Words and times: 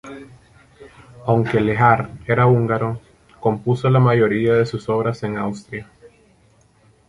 Aunque 1.27 1.59
Lehár 1.61 2.09
era 2.25 2.47
húngaro, 2.47 2.99
compuso 3.39 3.87
la 3.87 3.99
mayoría 3.99 4.55
de 4.55 4.65
sus 4.65 4.89
obras 4.89 5.21
en 5.21 5.37
Austria. 5.37 5.87